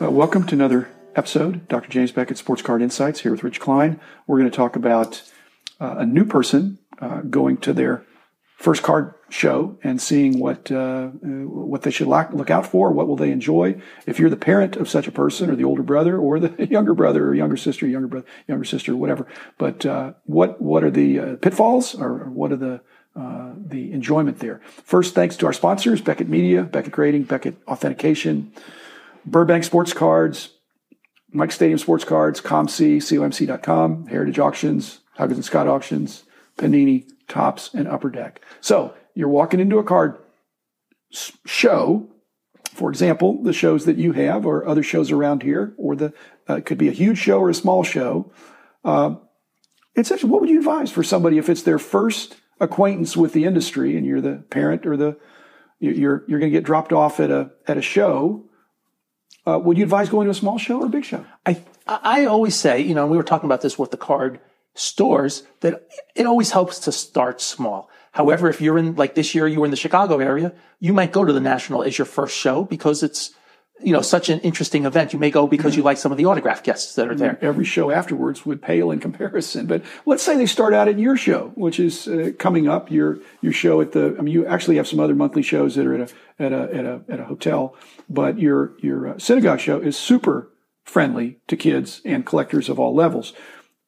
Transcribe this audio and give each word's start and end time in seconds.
Uh, 0.00 0.08
welcome 0.08 0.46
to 0.46 0.54
another 0.54 0.88
episode, 1.16 1.66
Dr. 1.66 1.88
James 1.88 2.12
Beckett 2.12 2.38
Sports 2.38 2.62
Card 2.62 2.82
Insights 2.82 3.18
here 3.20 3.32
with 3.32 3.42
Rich 3.42 3.58
Klein. 3.58 3.98
We're 4.28 4.38
going 4.38 4.48
to 4.48 4.56
talk 4.56 4.76
about 4.76 5.22
uh, 5.80 5.96
a 5.98 6.06
new 6.06 6.24
person 6.24 6.78
uh, 7.00 7.22
going 7.22 7.56
to 7.58 7.72
their 7.72 8.04
first 8.58 8.84
card 8.84 9.12
show 9.28 9.76
and 9.82 10.00
seeing 10.00 10.38
what 10.38 10.70
uh, 10.70 11.08
what 11.08 11.82
they 11.82 11.90
should 11.90 12.06
look 12.06 12.48
out 12.48 12.64
for, 12.64 12.92
what 12.92 13.08
will 13.08 13.16
they 13.16 13.32
enjoy. 13.32 13.80
If 14.06 14.20
you're 14.20 14.30
the 14.30 14.36
parent 14.36 14.76
of 14.76 14.88
such 14.88 15.08
a 15.08 15.12
person, 15.12 15.50
or 15.50 15.56
the 15.56 15.64
older 15.64 15.82
brother, 15.82 16.16
or 16.16 16.38
the 16.38 16.66
younger 16.70 16.94
brother, 16.94 17.26
or 17.26 17.34
younger 17.34 17.56
sister, 17.56 17.84
younger 17.84 18.06
brother, 18.06 18.26
younger 18.46 18.64
sister, 18.64 18.94
whatever. 18.94 19.26
But 19.58 19.84
uh, 19.84 20.12
what 20.26 20.62
what 20.62 20.84
are 20.84 20.92
the 20.92 21.18
uh, 21.18 21.36
pitfalls, 21.36 21.96
or 21.96 22.30
what 22.30 22.52
are 22.52 22.56
the 22.56 22.80
uh, 23.16 23.52
the 23.56 23.90
enjoyment 23.90 24.38
there? 24.38 24.60
First, 24.84 25.16
thanks 25.16 25.36
to 25.38 25.46
our 25.46 25.52
sponsors: 25.52 26.00
Beckett 26.00 26.28
Media, 26.28 26.62
Beckett 26.62 26.92
Grading, 26.92 27.24
Beckett 27.24 27.56
Authentication. 27.66 28.52
Burbank 29.24 29.64
Sports 29.64 29.92
Cards, 29.92 30.50
Mike 31.30 31.52
Stadium 31.52 31.78
Sports 31.78 32.04
Cards, 32.04 32.40
COMC, 32.40 32.96
COMC.com, 32.96 34.06
Heritage 34.06 34.38
Auctions, 34.38 35.00
Huggins 35.16 35.38
and 35.38 35.44
Scott 35.44 35.68
Auctions, 35.68 36.24
Panini, 36.56 37.08
Topps, 37.28 37.74
and 37.74 37.86
Upper 37.86 38.10
Deck. 38.10 38.40
So 38.60 38.94
you're 39.14 39.28
walking 39.28 39.60
into 39.60 39.78
a 39.78 39.84
card 39.84 40.16
show. 41.12 42.08
For 42.72 42.90
example, 42.90 43.42
the 43.42 43.52
shows 43.52 43.84
that 43.86 43.96
you 43.96 44.12
have, 44.12 44.46
or 44.46 44.66
other 44.66 44.82
shows 44.82 45.10
around 45.10 45.42
here, 45.42 45.74
or 45.76 45.96
the 45.96 46.12
uh, 46.48 46.56
it 46.56 46.66
could 46.66 46.78
be 46.78 46.88
a 46.88 46.92
huge 46.92 47.18
show 47.18 47.40
or 47.40 47.50
a 47.50 47.54
small 47.54 47.82
show. 47.82 48.30
Uh, 48.84 49.16
essentially, 49.96 50.30
what 50.30 50.40
would 50.40 50.50
you 50.50 50.58
advise 50.58 50.92
for 50.92 51.02
somebody 51.02 51.38
if 51.38 51.48
it's 51.48 51.62
their 51.62 51.78
first 51.78 52.36
acquaintance 52.60 53.16
with 53.16 53.32
the 53.32 53.44
industry, 53.44 53.96
and 53.96 54.06
you're 54.06 54.20
the 54.20 54.44
parent 54.50 54.86
or 54.86 54.96
the 54.96 55.18
you're 55.80 56.24
you're 56.28 56.38
going 56.38 56.52
to 56.52 56.56
get 56.56 56.64
dropped 56.64 56.92
off 56.92 57.18
at 57.20 57.30
a 57.30 57.50
at 57.66 57.76
a 57.76 57.82
show? 57.82 58.48
Uh, 59.48 59.58
would 59.58 59.78
you 59.78 59.84
advise 59.84 60.10
going 60.10 60.26
to 60.26 60.30
a 60.30 60.34
small 60.34 60.58
show 60.58 60.80
or 60.80 60.86
a 60.86 60.90
big 60.90 61.04
show? 61.04 61.24
I 61.46 61.62
I 61.86 62.26
always 62.26 62.54
say, 62.54 62.80
you 62.80 62.94
know, 62.94 63.02
and 63.02 63.10
we 63.10 63.16
were 63.16 63.22
talking 63.22 63.46
about 63.46 63.62
this 63.62 63.78
with 63.78 63.90
the 63.90 63.96
card 63.96 64.40
stores 64.74 65.44
that 65.60 65.88
it 66.14 66.26
always 66.26 66.50
helps 66.50 66.78
to 66.80 66.92
start 66.92 67.40
small. 67.40 67.88
However, 68.12 68.50
if 68.50 68.60
you're 68.60 68.76
in 68.76 68.94
like 68.96 69.14
this 69.14 69.34
year, 69.34 69.46
you 69.46 69.60
were 69.60 69.64
in 69.64 69.70
the 69.70 69.76
Chicago 69.76 70.18
area, 70.18 70.52
you 70.80 70.92
might 70.92 71.12
go 71.12 71.24
to 71.24 71.32
the 71.32 71.40
National 71.40 71.82
as 71.82 71.96
your 71.96 72.04
first 72.04 72.36
show 72.36 72.64
because 72.64 73.02
it's 73.02 73.32
you 73.82 73.92
know 73.92 74.02
such 74.02 74.28
an 74.28 74.40
interesting 74.40 74.84
event. 74.86 75.12
You 75.12 75.18
may 75.18 75.30
go 75.30 75.46
because 75.46 75.76
you 75.76 75.82
like 75.82 75.98
some 75.98 76.12
of 76.12 76.18
the 76.18 76.24
autograph 76.24 76.62
guests 76.62 76.94
that 76.96 77.08
are 77.08 77.14
there. 77.14 77.38
Every 77.40 77.64
show 77.64 77.90
afterwards 77.90 78.44
would 78.44 78.60
pale 78.60 78.90
in 78.90 79.00
comparison. 79.00 79.66
But 79.66 79.82
let's 80.06 80.22
say 80.22 80.36
they 80.36 80.46
start 80.46 80.74
out 80.74 80.88
at 80.88 80.98
your 80.98 81.16
show, 81.16 81.52
which 81.54 81.78
is 81.78 82.08
uh, 82.08 82.32
coming 82.38 82.68
up. 82.68 82.90
Your 82.90 83.18
your 83.40 83.52
show 83.52 83.80
at 83.80 83.92
the. 83.92 84.16
I 84.18 84.22
mean, 84.22 84.34
you 84.34 84.46
actually 84.46 84.76
have 84.76 84.88
some 84.88 85.00
other 85.00 85.14
monthly 85.14 85.42
shows 85.42 85.74
that 85.76 85.86
are 85.86 85.94
at 85.94 86.10
a 86.10 86.14
at 86.44 86.52
a 86.52 86.74
at 86.74 86.84
a 86.84 87.00
at 87.08 87.20
a 87.20 87.24
hotel 87.24 87.76
but 88.08 88.38
your 88.38 88.72
your 88.80 89.08
uh, 89.08 89.18
synagogue 89.18 89.60
show 89.60 89.80
is 89.80 89.96
super 89.96 90.50
friendly 90.84 91.38
to 91.46 91.56
kids 91.56 92.00
and 92.04 92.24
collectors 92.24 92.68
of 92.68 92.78
all 92.78 92.94
levels. 92.94 93.32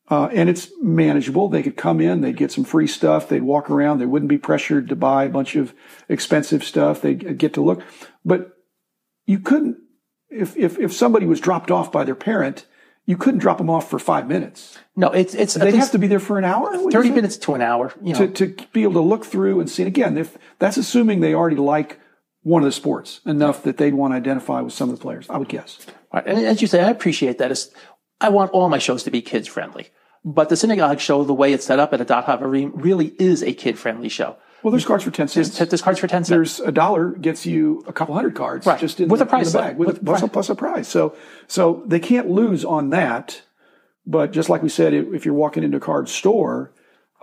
Uh, 0.09 0.29
and 0.33 0.49
it's 0.49 0.71
manageable. 0.83 1.49
They 1.49 1.63
could 1.63 1.77
come 1.77 2.01
in, 2.01 2.21
they'd 2.21 2.37
get 2.37 2.51
some 2.51 2.65
free 2.65 2.89
stuff, 2.89 3.29
they'd 3.29 3.43
walk 3.43 3.71
around, 3.71 3.99
they 3.99 4.07
wouldn't 4.07 4.29
be 4.29 4.39
pressured 4.39 4.89
to 4.89 4.97
buy 4.97 5.25
a 5.25 5.29
bunch 5.29 5.55
of 5.55 5.73
expensive 6.09 6.65
stuff, 6.65 7.01
they'd 7.01 7.39
get 7.39 7.55
to 7.55 7.63
look. 7.63 7.83
But 8.25 8.57
you 9.31 9.39
couldn't, 9.39 9.79
if, 10.29 10.57
if, 10.57 10.77
if 10.79 10.93
somebody 10.93 11.25
was 11.25 11.41
dropped 11.41 11.71
off 11.71 11.93
by 11.93 12.03
their 12.03 12.17
parent, 12.17 12.67
you 13.07 13.17
couldn't 13.17 13.39
drop 13.39 13.59
them 13.59 13.71
off 13.71 13.89
for 13.89 14.01
five 14.01 14.27
minutes. 14.27 14.77
No, 14.97 15.09
it's, 15.13 15.35
it's, 15.35 15.55
they 15.55 15.77
have 15.77 15.93
to 15.93 15.99
be 15.99 16.09
there 16.09 16.19
for 16.19 16.37
an 16.37 16.45
hour? 16.45 16.91
30 16.91 17.11
minutes 17.11 17.37
to 17.39 17.55
an 17.55 17.63
hour, 17.63 17.95
you 18.03 18.13
know. 18.13 18.27
to, 18.27 18.47
to 18.47 18.67
be 18.73 18.83
able 18.83 18.95
to 18.95 19.01
look 19.01 19.25
through 19.25 19.61
and 19.61 19.71
see. 19.71 19.83
And 19.83 19.89
again, 19.89 20.19
if 20.19 20.37
that's 20.59 20.77
assuming 20.77 21.21
they 21.21 21.33
already 21.33 21.57
like 21.57 22.01
one 22.43 22.63
of 22.63 22.67
the 22.67 22.73
sports 22.73 23.21
enough 23.25 23.63
that 23.63 23.77
they'd 23.77 23.95
want 23.95 24.13
to 24.13 24.17
identify 24.17 24.61
with 24.63 24.73
some 24.73 24.91
of 24.91 24.97
the 24.97 25.03
players. 25.03 25.29
I 25.31 25.39
would 25.39 25.49
guess. 25.49 25.87
Right. 26.13 26.27
And 26.27 26.39
as 26.39 26.61
you 26.61 26.67
say, 26.67 26.83
I 26.83 26.91
appreciate 26.91 27.39
that. 27.39 27.53
It's, 27.53 27.71
I 28.21 28.31
want 28.31 28.51
all 28.51 28.69
my 28.69 28.79
shows 28.79 29.05
to 29.05 29.13
be 29.13 29.23
kids 29.23 29.47
friendly. 29.47 29.91
But 30.25 30.49
the 30.49 30.57
synagogue 30.57 30.99
show, 30.99 31.23
the 31.23 31.35
way 31.35 31.53
it's 31.53 31.67
set 31.67 31.79
up 31.79 31.93
at 31.93 32.01
a 32.01 32.05
Dot 32.05 32.27
Havarim, 32.27 32.73
really 32.75 33.15
is 33.19 33.43
a 33.43 33.53
kid 33.53 33.79
friendly 33.79 34.09
show. 34.09 34.37
Well, 34.63 34.71
there's 34.71 34.85
cards 34.85 35.05
for 35.05 35.11
ten 35.11 35.29
cents. 35.29 35.57
There's, 35.57 35.69
there's, 35.71 35.83
cards 35.83 35.99
for 35.99 36.07
ten 36.07 36.25
cents. 36.25 36.29
There's 36.29 36.61
a 36.61 36.73
dollar 36.73 37.11
gets 37.11 37.47
you 37.47 37.85
a 37.87 37.93
couple 37.93 38.15
hundred 38.15 38.35
cards 38.35 38.67
right. 38.67 38.79
just 38.79 39.01
in 39.01 39.09
with 39.09 39.21
the, 39.21 39.27
a 39.27 39.29
prize 39.29 39.53
bag 39.53 39.77
with, 39.77 39.89
with 39.89 39.97
a, 39.99 40.05
plus, 40.05 40.23
a, 40.23 40.29
plus 40.29 40.51
a 40.51 40.55
prize. 40.55 40.89
So 40.89 41.17
so 41.47 41.83
they 41.87 42.01
can't 42.01 42.29
lose 42.29 42.65
on 42.65 42.91
that. 42.91 43.43
But 44.07 44.33
just 44.33 44.49
like 44.49 44.63
we 44.63 44.69
said, 44.69 44.93
if 44.95 45.25
you're 45.25 45.35
walking 45.35 45.63
into 45.63 45.77
a 45.77 45.81
card 45.81 46.09
store, 46.09 46.73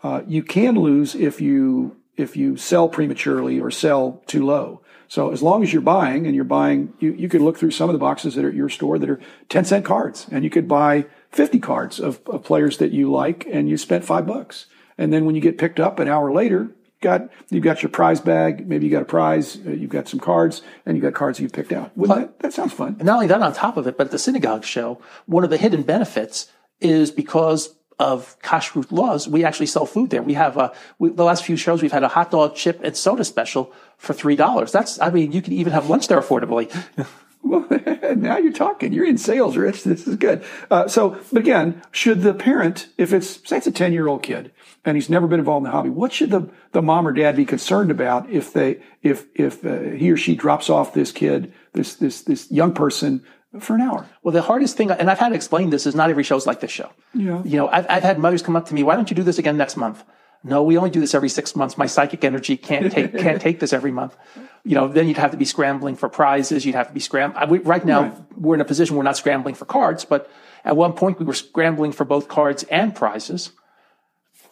uh, 0.03 0.22
you 0.28 0.44
can 0.44 0.76
lose 0.76 1.16
if 1.16 1.42
you 1.42 1.97
if 2.16 2.36
you 2.36 2.58
sell 2.58 2.90
prematurely 2.90 3.59
or 3.59 3.70
sell 3.72 4.24
too 4.26 4.46
low. 4.46 4.81
So 5.08 5.31
as 5.31 5.42
long 5.42 5.64
as 5.64 5.72
you're 5.72 5.81
buying 5.81 6.26
and 6.26 6.36
you're 6.36 6.44
buying, 6.44 6.94
you, 7.00 7.14
you 7.14 7.30
could 7.30 7.42
look 7.42 7.58
through 7.58 7.72
some 7.72 7.90
of 7.90 7.94
the 7.94 8.00
boxes 8.00 8.36
that 8.36 8.44
are 8.44 8.50
at 8.50 8.56
your 8.56 8.70
store 8.70 9.00
that 9.00 9.09
are 9.09 9.22
10 9.50 9.66
cent 9.66 9.86
cards 9.86 10.28
and 10.31 10.44
you 10.44 10.50
could 10.50 10.68
buy 10.68 11.06
50 11.31 11.59
cards 11.59 12.00
of, 12.00 12.20
of 12.28 12.44
players 12.44 12.78
that 12.80 12.92
you 12.92 13.09
like 13.09 13.46
and 13.46 13.70
you 13.70 13.78
spent 13.78 14.03
five 14.03 14.28
bucks. 14.28 14.66
And 14.97 15.14
then 15.14 15.26
when 15.26 15.36
you 15.36 15.42
get 15.42 15.58
picked 15.58 15.80
up 15.80 16.00
an 16.00 16.08
hour 16.09 16.34
later, 16.34 16.72
got 17.02 17.30
you've 17.50 17.63
got 17.63 17.81
your 17.81 17.90
prize 17.90 18.22
bag. 18.22 18.68
Maybe 18.68 18.85
you 18.85 18.91
got 18.91 19.02
a 19.02 19.06
prize. 19.06 19.58
Uh, 19.66 19.72
you've 19.72 19.90
got 19.90 20.08
some 20.08 20.19
cards, 20.19 20.62
and 20.85 20.96
you've 20.96 21.03
got 21.03 21.13
cards 21.13 21.40
you 21.40 21.50
picked 21.50 21.72
out. 21.72 21.96
Wouldn't 21.97 22.19
that, 22.19 22.40
that 22.40 22.53
sounds 22.53 22.74
fun. 22.74 22.96
And 23.00 23.06
not 23.06 23.16
only 23.16 23.28
that, 23.28 23.41
on 23.41 23.53
top 23.53 23.78
of 23.78 23.88
it, 23.88 23.97
but 23.97 24.08
at 24.08 24.12
the 24.12 24.19
synagogue 24.19 24.63
show, 24.63 25.02
one 25.25 25.44
of 25.44 25.50
the 25.50 25.58
hidden 25.58 25.84
benefits 25.84 26.52
is 26.80 27.12
because 27.12 27.75
of 28.00 28.40
kashrut 28.41 28.91
laws, 28.91 29.28
we 29.28 29.44
actually 29.44 29.66
sell 29.66 29.85
food 29.85 30.12
there. 30.12 30.22
We 30.22 30.35
have 30.35 30.56
a, 30.58 30.72
we, 31.00 31.09
the 31.09 31.24
last 31.24 31.44
few 31.44 31.58
shows 31.58 31.81
we've 31.81 31.91
had 31.91 32.03
a 32.03 32.08
hot 32.08 32.30
dog, 32.31 32.56
chip, 32.56 32.80
and 32.84 32.96
soda 32.96 33.24
special 33.24 33.74
for 33.97 34.14
three 34.14 34.35
dollars. 34.35 34.72
That's, 34.72 35.00
I 35.02 35.09
mean, 35.09 35.31
you 35.31 35.41
can 35.41 35.53
even 35.53 35.74
have 35.74 35.90
lunch 35.90 36.08
there 36.08 36.22
affordably. 36.22 36.69
Well, 37.50 37.68
now 38.16 38.38
you're 38.38 38.53
talking. 38.53 38.94
You're 38.94 39.08
in 39.08 39.18
sales, 39.18 39.58
Rich. 39.58 39.84
This 39.84 40.08
is 40.08 40.16
good. 40.16 40.44
Uh, 40.69 40.88
so, 40.88 41.19
but 41.31 41.41
again, 41.41 41.81
should 41.91 42.22
the 42.22 42.34
parent, 42.34 42.90
if 42.97 43.13
it's 43.13 43.47
say 43.47 43.58
it's 43.58 43.68
a 43.68 43.72
ten 43.72 43.94
year 43.94 44.08
old 44.08 44.24
kid 44.24 44.52
and 44.85 44.96
he's 44.96 45.09
never 45.09 45.28
been 45.28 45.40
involved 45.40 45.66
in 45.66 45.72
the 45.72 45.75
hobby, 45.75 45.90
what 45.90 46.13
should 46.13 46.31
the 46.31 46.50
the 46.72 46.81
mom 46.81 47.08
or 47.08 47.12
dad 47.12 47.35
be 47.35 47.46
concerned 47.46 47.91
about 47.91 48.30
if 48.30 48.53
they 48.53 48.81
if 49.02 49.25
if 49.35 49.66
uh, 49.66 49.96
he 49.96 50.12
or 50.12 50.18
she 50.18 50.35
drops 50.35 50.69
off 50.69 50.94
this 50.94 51.12
kid, 51.12 51.53
this 51.74 51.96
this 51.96 52.22
this 52.22 52.52
young 52.52 52.74
person 52.74 53.24
for 53.59 53.75
an 53.75 53.81
hour. 53.81 54.08
Well, 54.24 54.34
the 54.34 54.41
hardest 54.41 54.78
thing, 54.78 54.91
and 54.91 55.09
I've 55.09 55.19
had 55.19 55.29
to 55.29 55.35
explain 55.35 55.69
this, 55.69 55.85
is 55.85 55.96
not 55.96 56.09
every 56.09 56.24
show's 56.24 56.46
like 56.46 56.59
this 56.59 56.72
show. 56.72 56.91
Yeah. 57.14 57.41
You 57.44 57.58
know, 57.58 57.68
I've, 57.69 57.85
I've 57.90 58.03
had 58.03 58.19
mothers 58.19 58.41
come 58.41 58.56
up 58.56 58.68
to 58.68 58.74
me, 58.74 58.84
why 58.84 58.96
don't 58.96 59.09
you 59.09 59.16
do 59.16 59.24
this 59.24 59.38
again 59.38 59.58
next 59.58 59.78
month? 59.78 60.03
No, 60.44 60.64
we 60.64 60.78
only 60.78 60.90
do 60.90 61.00
this 61.00 61.14
every 61.14 61.30
six 61.30 61.56
months. 61.56 61.78
My 61.78 61.88
psychic 61.88 62.24
energy 62.24 62.58
can't 62.58 62.92
take, 62.92 63.18
can't 63.18 63.42
take 63.42 63.59
this 63.59 63.74
every 63.74 63.92
month. 63.92 64.16
You 64.64 64.75
know, 64.75 64.88
then 64.88 65.08
you'd 65.08 65.18
have 65.18 65.31
to 65.31 65.38
be 65.38 65.46
scrambling 65.46 65.96
for 65.96 66.09
prizes. 66.09 66.66
You'd 66.66 66.75
have 66.75 66.88
to 66.88 66.94
be 66.94 67.00
scrambling. 67.00 67.64
Right 67.64 67.86
now, 67.86 68.03
right. 68.03 68.14
we're 68.38 68.56
in 68.56 68.62
a 68.62 68.66
position 68.66 68.96
we're 68.96 69.03
not 69.03 69.18
scrambling 69.18 69.56
for 69.56 69.66
cards, 69.66 70.06
but 70.06 70.30
at 70.64 70.76
one 70.76 70.94
point 70.94 71.20
we 71.20 71.26
were 71.26 71.34
scrambling 71.34 71.92
for 71.92 72.06
both 72.06 72.28
cards 72.28 72.64
and 72.64 72.96
prizes. 72.96 73.52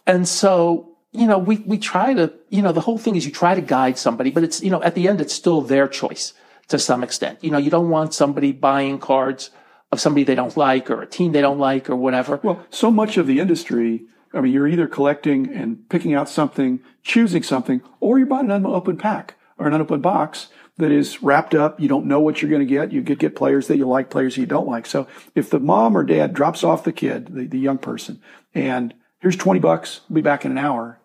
And 0.08 0.28
so, 0.28 0.98
you 1.12 1.28
know, 1.28 1.38
we, 1.38 1.58
we 1.58 1.78
try 1.78 2.14
to, 2.14 2.34
you 2.50 2.62
know, 2.62 2.72
the 2.72 2.82
whole 2.82 2.98
thing 2.98 3.16
is 3.16 3.26
you 3.26 3.32
try 3.32 3.56
to 3.56 3.62
guide 3.62 3.98
somebody, 3.98 4.32
but 4.32 4.44
it's, 4.44 4.62
you 4.62 4.70
know, 4.70 4.82
at 4.84 4.96
the 4.96 5.08
end, 5.08 5.22
it's 5.22 5.34
still 5.34 5.62
their 5.62 5.88
choice 5.88 6.34
to 6.68 6.80
some 6.80 7.04
extent. 7.04 7.44
You 7.44 7.52
know, 7.52 7.58
you 7.58 7.70
don't 7.70 7.90
want 7.90 8.14
somebody 8.14 8.52
buying 8.52 9.00
cards 9.00 9.50
of 9.92 10.00
somebody 10.00 10.24
they 10.24 10.36
don't 10.36 10.56
like 10.58 10.90
or 10.90 11.02
a 11.02 11.08
team 11.08 11.32
they 11.32 11.42
don't 11.42 11.60
like 11.60 11.90
or 11.90 11.96
whatever. 11.96 12.40
Well, 12.44 12.66
so 12.70 12.92
much 12.92 13.18
of 13.18 13.28
the 13.28 13.40
industry, 13.40 14.06
I 14.36 14.42
mean, 14.42 14.52
you're 14.52 14.68
either 14.68 14.88
collecting 14.88 15.54
and 15.54 15.88
picking 15.90 16.14
out 16.14 16.28
something, 16.30 16.82
choosing 17.04 17.42
something, 17.42 17.82
or 18.00 18.18
you're 18.18 18.28
buying 18.28 18.46
an 18.46 18.52
unopened 18.52 19.00
pack 19.00 19.36
or 19.58 19.68
an 19.68 19.74
unopened 19.74 20.04
box 20.04 20.50
that 20.78 20.92
is 20.92 21.24
wrapped 21.24 21.56
up. 21.56 21.80
You 21.80 21.88
don't 21.88 22.06
know 22.06 22.20
what 22.20 22.42
you're 22.42 22.52
going 22.52 22.66
to 22.66 22.72
get. 22.72 22.92
You 22.92 23.02
get, 23.02 23.20
get 23.20 23.36
players 23.36 23.68
that 23.68 23.78
you 23.78 23.88
like, 23.88 24.10
players 24.10 24.38
you 24.38 24.46
don't 24.46 24.68
like. 24.68 24.86
So 24.86 25.08
if 25.34 25.50
the 25.50 25.60
mom 25.60 25.98
or 25.98 26.04
dad 26.04 26.34
drops 26.34 26.64
off 26.64 26.84
the 26.84 26.92
kid, 26.92 27.28
the, 27.28 27.46
the 27.46 27.60
young 27.60 27.78
person, 27.78 28.22
and 28.54 28.94
here's 29.20 29.38
20 29.38 29.60
bucks, 29.60 30.02
we'll 30.10 30.16
be 30.16 30.22
back 30.22 30.44
in 30.44 30.52
an 30.52 30.58
hour. 30.58 31.00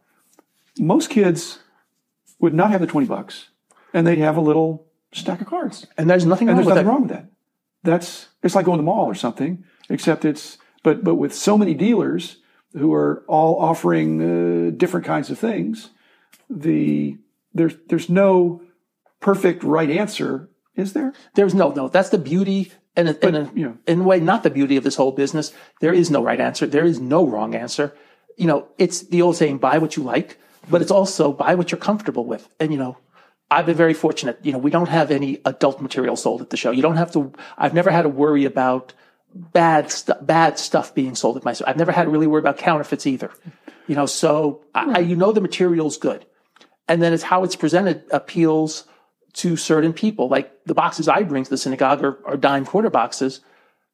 Most 0.78 1.08
kids 1.08 1.60
would 2.40 2.54
not 2.54 2.70
have 2.70 2.80
the 2.80 2.86
20 2.86 3.06
bucks 3.06 3.48
and 3.94 4.06
they'd 4.06 4.18
have 4.18 4.36
a 4.36 4.40
little 4.40 4.86
stack 5.12 5.40
of 5.40 5.46
cards. 5.46 5.86
And 5.96 6.10
there's 6.10 6.26
nothing 6.26 6.48
wrong 6.48 6.58
and 6.58 6.58
there's 6.58 6.66
with 6.66 6.74
nothing 6.74 6.86
that. 6.86 6.92
wrong 6.92 7.02
with 7.02 7.10
that. 7.10 7.26
That's 7.82 8.28
it's 8.42 8.54
like 8.54 8.66
going 8.66 8.78
to 8.78 8.82
the 8.82 8.86
mall 8.86 9.06
or 9.06 9.14
something, 9.14 9.64
except 9.88 10.24
it's 10.24 10.58
but 10.82 11.02
but 11.02 11.14
with 11.14 11.34
so 11.34 11.56
many 11.56 11.74
dealers 11.74 12.36
who 12.72 12.92
are 12.92 13.24
all 13.26 13.60
offering 13.60 14.20
uh, 14.20 14.70
different 14.76 15.06
kinds 15.06 15.30
of 15.30 15.38
things, 15.38 15.90
the 16.48 17.18
there's 17.52 17.74
there's 17.88 18.08
no 18.08 18.62
perfect 19.20 19.62
right 19.62 19.90
answer, 19.90 20.48
is 20.76 20.92
there? 20.92 21.12
There's 21.34 21.54
no 21.54 21.70
no. 21.70 21.88
That's 21.88 22.10
the 22.10 22.18
beauty. 22.18 22.72
And, 22.96 23.08
a, 23.08 23.14
but, 23.14 23.34
a, 23.36 23.50
you 23.54 23.64
know, 23.64 23.78
in 23.86 24.00
a 24.00 24.02
way, 24.02 24.18
not 24.18 24.42
the 24.42 24.50
beauty 24.50 24.76
of 24.76 24.82
this 24.82 24.96
whole 24.96 25.12
business. 25.12 25.52
There 25.80 25.94
is 25.94 26.10
no 26.10 26.24
right 26.24 26.40
answer. 26.40 26.66
There 26.66 26.84
is 26.84 26.98
no 26.98 27.24
wrong 27.24 27.54
answer. 27.54 27.94
You 28.36 28.48
know, 28.48 28.68
it's 28.78 29.02
the 29.02 29.22
old 29.22 29.36
saying, 29.36 29.58
buy 29.58 29.78
what 29.78 29.96
you 29.96 30.02
like, 30.02 30.38
but 30.68 30.82
it's 30.82 30.90
also 30.90 31.32
buy 31.32 31.54
what 31.54 31.70
you're 31.70 31.78
comfortable 31.78 32.26
with. 32.26 32.48
And, 32.58 32.72
you 32.72 32.78
know, 32.78 32.98
I've 33.48 33.66
been 33.66 33.76
very 33.76 33.94
fortunate. 33.94 34.40
You 34.42 34.52
know, 34.52 34.58
we 34.58 34.72
don't 34.72 34.88
have 34.88 35.12
any 35.12 35.38
adult 35.44 35.80
material 35.80 36.16
sold 36.16 36.42
at 36.42 36.50
the 36.50 36.56
show. 36.56 36.72
You 36.72 36.82
don't 36.82 36.96
have 36.96 37.12
to, 37.12 37.32
I've 37.56 37.74
never 37.74 37.92
had 37.92 38.02
to 38.02 38.08
worry 38.08 38.44
about 38.44 38.92
bad 39.34 39.90
stuff, 39.90 40.18
bad 40.22 40.58
stuff 40.58 40.94
being 40.94 41.14
sold 41.14 41.36
at 41.36 41.44
my 41.44 41.52
store. 41.52 41.68
I've 41.68 41.76
never 41.76 41.92
had 41.92 42.04
to 42.04 42.10
really 42.10 42.26
worry 42.26 42.40
about 42.40 42.58
counterfeits 42.58 43.06
either. 43.06 43.30
You 43.86 43.96
know, 43.96 44.06
so 44.06 44.62
I, 44.74 45.00
you 45.00 45.16
know 45.16 45.32
the 45.32 45.40
material's 45.40 45.96
good. 45.96 46.24
And 46.88 47.02
then 47.02 47.12
it's 47.12 47.22
how 47.22 47.44
it's 47.44 47.56
presented 47.56 48.04
appeals 48.10 48.84
to 49.34 49.56
certain 49.56 49.92
people. 49.92 50.28
Like 50.28 50.64
the 50.64 50.74
boxes 50.74 51.08
I 51.08 51.22
bring 51.22 51.44
to 51.44 51.50
the 51.50 51.58
synagogue 51.58 52.02
are, 52.04 52.18
are 52.26 52.36
dime 52.36 52.66
quarter 52.66 52.90
boxes 52.90 53.40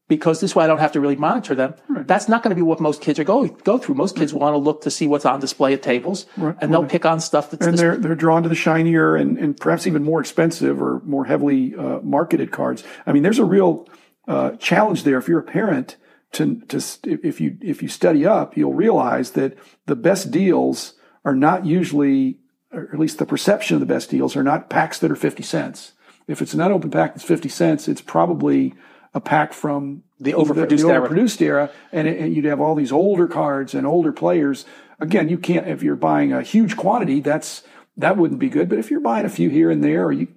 because 0.08 0.40
this 0.40 0.54
way 0.54 0.64
I 0.64 0.66
don't 0.66 0.78
have 0.78 0.92
to 0.92 1.00
really 1.00 1.16
monitor 1.16 1.54
them. 1.54 1.74
Right. 1.88 2.06
That's 2.06 2.28
not 2.28 2.42
going 2.42 2.50
to 2.50 2.56
be 2.56 2.62
what 2.62 2.80
most 2.80 3.00
kids 3.00 3.18
are 3.18 3.24
going 3.24 3.56
go 3.64 3.78
through. 3.78 3.96
Most 3.96 4.16
kids 4.16 4.32
want 4.32 4.54
to 4.54 4.58
look 4.58 4.82
to 4.82 4.90
see 4.90 5.06
what's 5.06 5.24
on 5.24 5.40
display 5.40 5.74
at 5.74 5.82
tables, 5.82 6.26
right. 6.36 6.54
and 6.60 6.72
they'll 6.72 6.86
pick 6.86 7.04
on 7.04 7.20
stuff 7.20 7.50
that's 7.50 7.66
and 7.66 7.76
they're 7.76 7.96
they're 7.96 8.14
drawn 8.14 8.42
to 8.44 8.48
the 8.48 8.54
shinier 8.54 9.16
and, 9.16 9.38
and 9.38 9.56
perhaps 9.56 9.86
even 9.86 10.04
more 10.04 10.20
expensive 10.20 10.80
or 10.80 11.00
more 11.04 11.24
heavily 11.24 11.74
uh, 11.74 12.00
marketed 12.02 12.52
cards. 12.52 12.84
I 13.04 13.12
mean, 13.12 13.22
there's 13.22 13.38
a 13.38 13.44
real 13.44 13.88
uh, 14.26 14.52
challenge 14.52 15.05
there 15.05 15.19
if 15.19 15.28
you're 15.28 15.38
a 15.38 15.44
parent 15.44 15.96
to 16.32 16.61
to 16.69 16.81
if 17.05 17.40
you 17.40 17.56
if 17.61 17.82
you 17.82 17.88
study 17.88 18.26
up, 18.26 18.56
you'll 18.56 18.75
realize 18.75 19.32
that 19.32 19.56
the 19.87 19.96
best 19.96 20.31
deals 20.31 20.94
are 21.25 21.34
not 21.34 21.64
usually, 21.64 22.38
or 22.73 22.88
at 22.93 22.99
least 22.99 23.19
the 23.19 23.26
perception 23.26 23.75
of 23.75 23.81
the 23.81 23.87
best 23.87 24.11
deals 24.11 24.37
are 24.37 24.43
not 24.43 24.70
packs 24.70 24.99
that 24.99 25.11
are 25.11 25.17
fifty 25.17 25.43
cents. 25.43 25.93
If 26.26 26.43
it's 26.43 26.55
an 26.55 26.61
unopened 26.61 26.93
pack 26.93 27.14
that's 27.14 27.25
fifty 27.25 27.49
cents, 27.49 27.88
it's 27.88 28.00
probably 28.00 28.75
a 29.14 29.20
pack 29.20 29.52
from 29.52 30.02
the 30.20 30.32
overproduced, 30.32 30.69
the, 30.69 30.76
the 30.76 30.82
overproduced 30.82 31.40
era, 31.40 31.70
and, 31.93 32.08
it, 32.08 32.19
and, 32.19 32.34
you'd 32.34 32.44
have 32.44 32.61
all 32.61 32.75
these 32.75 32.93
older 32.93 33.26
cards 33.26 33.75
and 33.75 33.87
older 33.87 34.12
players. 34.12 34.64
Again, 34.99 35.29
you 35.29 35.38
can't 35.38 35.67
if 35.69 35.82
you're 35.82 35.96
buying 35.96 36.32
a 36.32 36.43
huge 36.43 36.76
quantity. 36.76 37.20
That's 37.20 37.62
that 37.96 38.17
wouldn't 38.17 38.40
be 38.40 38.49
good. 38.49 38.69
But 38.69 38.79
if 38.79 38.90
you're 38.90 39.00
buying 39.00 39.25
a 39.25 39.31
few 39.31 39.49
here 39.49 39.70
and 39.70 39.82
there, 39.82 40.06
or 40.06 40.12
you, 40.12 40.29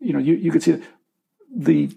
you 0.00 0.12
know, 0.12 0.18
you 0.18 0.34
you 0.34 0.50
could 0.50 0.62
see 0.62 0.82
the 1.54 1.90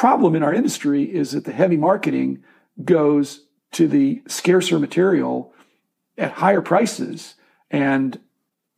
problem 0.00 0.34
in 0.34 0.42
our 0.42 0.54
industry 0.54 1.02
is 1.02 1.32
that 1.32 1.44
the 1.44 1.52
heavy 1.52 1.76
marketing 1.76 2.42
goes 2.82 3.44
to 3.70 3.86
the 3.86 4.22
scarcer 4.26 4.78
material 4.78 5.52
at 6.16 6.32
higher 6.32 6.62
prices, 6.62 7.34
and 7.70 8.18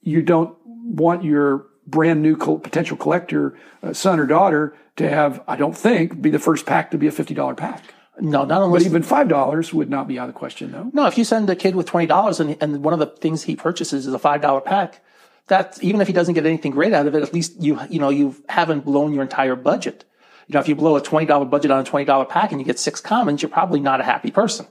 you 0.00 0.20
don't 0.20 0.56
want 0.66 1.22
your 1.22 1.66
brand 1.86 2.22
new 2.22 2.36
potential 2.36 2.96
collector, 2.96 3.56
uh, 3.84 3.92
son 3.92 4.18
or 4.18 4.26
daughter, 4.26 4.76
to 4.96 5.08
have, 5.08 5.40
I 5.46 5.54
don't 5.54 5.76
think, 5.76 6.20
be 6.20 6.28
the 6.28 6.40
first 6.40 6.66
pack 6.66 6.90
to 6.90 6.98
be 6.98 7.06
a 7.06 7.12
$50 7.12 7.56
pack. 7.56 7.94
No, 8.18 8.44
not 8.44 8.60
unless. 8.60 8.82
But 8.82 8.88
even 8.88 9.04
five 9.04 9.28
dollars 9.28 9.72
would 9.72 9.88
not 9.88 10.08
be 10.08 10.18
out 10.18 10.28
of 10.28 10.34
the 10.34 10.38
question, 10.38 10.72
though. 10.72 10.90
No, 10.92 11.06
if 11.06 11.16
you 11.16 11.22
send 11.22 11.48
a 11.48 11.54
kid 11.54 11.76
with 11.76 11.86
twenty 11.86 12.06
dollars 12.06 12.40
and, 12.40 12.58
and 12.60 12.82
one 12.84 12.92
of 12.92 13.00
the 13.00 13.06
things 13.06 13.44
he 13.44 13.56
purchases 13.56 14.06
is 14.06 14.12
a 14.12 14.18
five 14.18 14.42
dollar 14.42 14.60
pack, 14.60 15.02
that 15.46 15.82
even 15.82 16.02
if 16.02 16.08
he 16.08 16.12
doesn't 16.12 16.34
get 16.34 16.44
anything 16.44 16.72
great 16.72 16.92
out 16.92 17.06
of 17.06 17.14
it, 17.14 17.22
at 17.22 17.32
least 17.32 17.62
you 17.62 17.80
you 17.88 17.98
know 17.98 18.10
you 18.10 18.36
haven't 18.50 18.84
blown 18.84 19.14
your 19.14 19.22
entire 19.22 19.56
budget. 19.56 20.04
You 20.48 20.54
know, 20.54 20.60
if 20.60 20.68
you 20.68 20.74
blow 20.74 20.96
a 20.96 21.00
twenty 21.00 21.26
dollar 21.26 21.44
budget 21.44 21.70
on 21.70 21.80
a 21.80 21.84
twenty 21.84 22.04
dollar 22.04 22.24
pack 22.24 22.52
and 22.52 22.60
you 22.60 22.66
get 22.66 22.78
six 22.78 23.00
commons, 23.00 23.42
you're 23.42 23.50
probably 23.50 23.80
not 23.80 24.00
a 24.00 24.04
happy 24.04 24.30
person. 24.30 24.66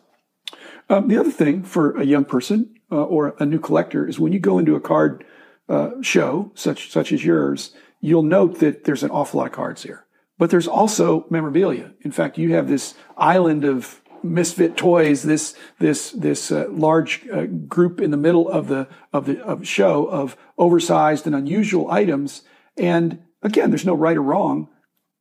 Um, 0.89 1.07
the 1.07 1.17
other 1.17 1.31
thing 1.31 1.63
for 1.63 1.97
a 1.97 2.03
young 2.03 2.25
person 2.25 2.75
uh, 2.91 3.03
or 3.03 3.35
a 3.39 3.45
new 3.45 3.59
collector 3.59 4.07
is 4.07 4.19
when 4.19 4.33
you 4.33 4.39
go 4.39 4.59
into 4.59 4.75
a 4.75 4.81
card 4.81 5.23
uh, 5.69 5.91
show 6.01 6.51
such 6.55 6.91
such 6.91 7.11
as 7.11 7.23
yours, 7.23 7.73
you'll 8.01 8.23
note 8.23 8.59
that 8.59 8.83
there's 8.83 9.03
an 9.03 9.11
awful 9.11 9.39
lot 9.39 9.47
of 9.47 9.53
cards 9.53 9.83
here, 9.83 10.05
but 10.37 10.49
there's 10.49 10.67
also 10.67 11.25
memorabilia. 11.29 11.93
In 12.01 12.11
fact, 12.11 12.37
you 12.37 12.53
have 12.53 12.67
this 12.67 12.95
island 13.15 13.63
of 13.63 14.01
misfit 14.23 14.75
toys, 14.75 15.23
this 15.23 15.55
this 15.79 16.11
this 16.11 16.51
uh, 16.51 16.67
large 16.69 17.27
uh, 17.29 17.45
group 17.45 18.01
in 18.01 18.11
the 18.11 18.17
middle 18.17 18.49
of 18.49 18.67
the 18.67 18.87
of 19.13 19.25
the 19.25 19.41
of 19.43 19.65
show 19.65 20.05
of 20.07 20.35
oversized 20.57 21.25
and 21.25 21.35
unusual 21.35 21.89
items. 21.89 22.41
And 22.77 23.19
again, 23.41 23.71
there's 23.71 23.85
no 23.85 23.95
right 23.95 24.17
or 24.17 24.23
wrong. 24.23 24.67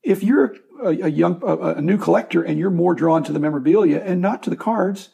If 0.02 0.23
you're 0.23 0.56
a, 0.82 0.88
a 0.88 1.08
young 1.08 1.41
a, 1.43 1.56
a 1.56 1.82
new 1.82 1.99
collector 1.99 2.43
and 2.43 2.58
you're 2.58 2.70
more 2.70 2.94
drawn 2.94 3.23
to 3.25 3.32
the 3.32 3.38
memorabilia 3.38 3.99
and 3.99 4.20
not 4.20 4.43
to 4.44 4.50
the 4.50 4.56
cards, 4.56 5.11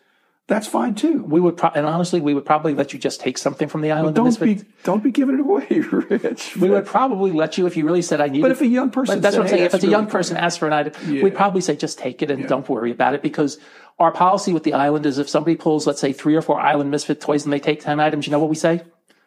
that's 0.49 0.69
fine 0.69 0.95
too. 0.95 1.25
We 1.25 1.41
would, 1.41 1.57
pro- 1.57 1.71
and 1.71 1.85
honestly, 1.85 2.21
we 2.21 2.33
would 2.33 2.45
probably 2.45 2.73
let 2.73 2.93
you 2.93 3.01
just 3.01 3.21
take 3.21 3.37
something 3.37 3.67
from 3.67 3.81
the 3.81 3.91
island. 3.91 4.17
Well, 4.17 4.31
don't 4.31 4.41
be, 4.41 4.63
don't 4.85 5.03
be 5.03 5.11
giving 5.11 5.35
it 5.35 5.41
away, 5.41 5.67
Rich. 5.91 6.57
We 6.57 6.71
would 6.71 6.87
probably 6.87 7.33
let 7.33 7.59
you 7.59 7.67
if 7.67 7.77
you 7.77 7.85
really 7.85 8.03
said 8.03 8.21
I 8.21 8.29
need. 8.29 8.43
But 8.43 8.53
if 8.53 8.61
a 8.61 8.67
young 8.67 8.91
person, 8.91 9.21
that's 9.21 9.35
said, 9.35 9.41
what 9.41 9.47
I'm 9.47 9.49
saying. 9.49 9.61
Hey, 9.63 9.67
if 9.67 9.75
it's 9.75 9.83
a 9.83 9.89
young 9.89 10.07
person 10.07 10.37
asks 10.37 10.59
for 10.59 10.69
an 10.69 10.73
item, 10.73 10.93
yeah. 11.13 11.25
we'd 11.25 11.35
probably 11.35 11.63
say 11.63 11.75
just 11.75 11.99
take 11.99 12.23
it 12.23 12.31
and 12.31 12.43
yeah. 12.43 12.47
don't 12.47 12.69
worry 12.69 12.93
about 12.93 13.15
it 13.15 13.23
because 13.23 13.59
our 13.99 14.13
policy 14.13 14.53
with 14.53 14.63
the 14.63 14.73
island 14.75 15.05
is 15.05 15.19
if 15.19 15.29
somebody 15.29 15.57
pulls, 15.57 15.85
let's 15.85 16.01
say, 16.01 16.13
three 16.13 16.37
or 16.37 16.43
four 16.43 16.61
island 16.61 16.93
misfit 16.93 17.21
toys 17.21 17.43
and 17.43 17.53
they 17.53 17.59
take 17.59 17.81
ten 17.81 17.99
items, 17.99 18.27
you 18.27 18.31
know 18.31 18.39
what 18.39 18.51
we 18.51 18.57
say? 18.57 18.83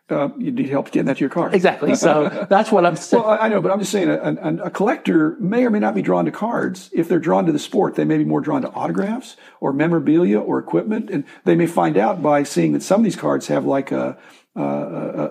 Uh, 0.10 0.30
you 0.38 0.52
need 0.52 0.70
help 0.70 0.92
getting 0.92 1.06
that 1.06 1.18
to 1.18 1.22
your 1.22 1.30
car. 1.30 1.54
Exactly. 1.54 1.96
So 1.96 2.48
that's 2.50 2.72
what 2.72 2.86
I'm 2.86 2.96
saying. 2.96 3.24
Well, 3.24 3.38
I 3.40 3.48
know, 3.48 3.62
but 3.62 3.72
I'm 3.72 3.80
just 3.80 3.92
saying 3.92 4.10
a, 4.10 4.16
a, 4.16 4.66
a, 4.66 4.70
collector 4.70 5.36
may 5.40 5.66
or 5.66 5.70
may 5.70 5.80
not 5.80 5.94
be 5.96 6.02
drawn 6.02 6.26
to 6.26 6.32
cards. 6.32 6.90
If 6.94 7.08
they're 7.08 7.20
drawn 7.20 7.46
to 7.46 7.52
the 7.52 7.60
sport, 7.60 7.96
they 7.96 8.06
may 8.06 8.18
be 8.18 8.26
more 8.26 8.42
drawn 8.42 8.62
to 8.64 8.70
autographs 8.72 9.38
or 9.60 9.72
memorabilia 9.72 10.40
or 10.40 10.58
equipment. 10.60 11.10
And 11.10 11.26
they 11.46 11.56
may 11.56 11.68
find 11.68 11.98
out 11.98 12.22
by 12.22 12.44
seeing 12.44 12.74
that 12.74 12.84
some 12.84 13.02
of 13.02 13.04
these 13.04 13.16
cards 13.16 13.48
have 13.48 13.66
like 13.66 13.92
a, 13.92 14.18
a, 14.56 14.62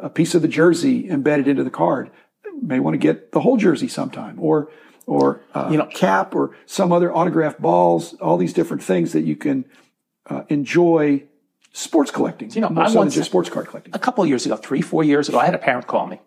a 0.04 0.10
piece 0.10 0.34
of 0.34 0.42
the 0.42 0.48
jersey 0.48 1.10
embedded 1.10 1.48
into 1.48 1.64
the 1.64 1.70
card. 1.70 2.10
They 2.44 2.50
may 2.60 2.80
want 2.80 2.94
to 2.94 2.98
get 2.98 3.32
the 3.32 3.40
whole 3.40 3.56
jersey 3.56 3.88
sometime 3.88 4.38
or, 4.38 4.70
or, 5.06 5.40
uh, 5.54 5.68
you 5.70 5.78
know, 5.78 5.86
cap 5.86 6.34
or 6.34 6.56
some 6.66 6.92
other 6.92 7.12
autographed 7.12 7.60
balls, 7.60 8.14
all 8.14 8.36
these 8.36 8.52
different 8.52 8.82
things 8.82 9.12
that 9.12 9.22
you 9.22 9.36
can 9.36 9.64
uh, 10.28 10.42
enjoy 10.48 11.24
sports 11.72 12.10
collecting. 12.10 12.50
You 12.52 12.62
know, 12.62 12.70
more 12.70 12.84
I 12.84 12.88
so 12.88 13.04
just 13.08 13.30
sports 13.30 13.50
card 13.50 13.68
collecting. 13.68 13.94
A 13.94 13.98
couple 13.98 14.22
of 14.24 14.28
years 14.28 14.46
ago, 14.46 14.56
three, 14.56 14.82
four 14.82 15.04
years 15.04 15.28
ago, 15.28 15.38
I 15.38 15.44
had 15.44 15.54
a 15.54 15.58
parent 15.58 15.86
call 15.86 16.06
me. 16.06 16.20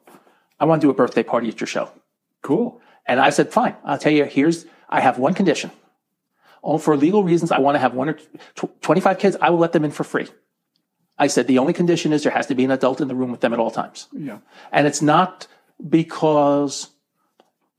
I 0.59 0.65
want 0.65 0.81
to 0.81 0.87
do 0.87 0.91
a 0.91 0.93
birthday 0.93 1.23
party 1.23 1.49
at 1.49 1.59
your 1.59 1.67
show. 1.67 1.91
Cool. 2.41 2.81
And 3.05 3.19
I 3.19 3.29
said, 3.31 3.51
fine. 3.51 3.75
I'll 3.83 3.97
tell 3.97 4.11
you. 4.11 4.25
Here's 4.25 4.65
I 4.89 5.01
have 5.01 5.17
one 5.17 5.33
condition. 5.33 5.71
Oh, 6.63 6.77
for 6.77 6.95
legal 6.95 7.23
reasons, 7.23 7.51
I 7.51 7.59
want 7.59 7.75
to 7.75 7.79
have 7.79 7.95
one 7.95 8.09
or 8.09 8.13
tw- 8.55 8.81
25 8.81 9.17
kids. 9.17 9.37
I 9.41 9.49
will 9.49 9.57
let 9.57 9.71
them 9.71 9.83
in 9.83 9.91
for 9.91 10.03
free. 10.03 10.27
I 11.17 11.27
said 11.27 11.47
the 11.47 11.59
only 11.59 11.73
condition 11.73 12.13
is 12.13 12.23
there 12.23 12.31
has 12.31 12.47
to 12.47 12.55
be 12.55 12.63
an 12.63 12.71
adult 12.71 13.01
in 13.01 13.07
the 13.07 13.15
room 13.15 13.31
with 13.31 13.41
them 13.41 13.53
at 13.53 13.59
all 13.59 13.71
times. 13.71 14.07
Yeah. 14.11 14.39
And 14.71 14.85
it's 14.85 15.01
not 15.01 15.47
because 15.87 16.89